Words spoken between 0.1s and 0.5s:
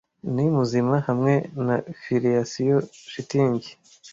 Ni